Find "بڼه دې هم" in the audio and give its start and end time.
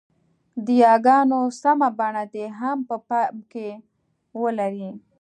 1.97-2.77